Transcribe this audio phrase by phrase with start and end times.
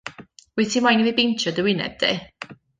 [0.55, 2.13] Wyt ti moyn i fi beintio dy winedd di?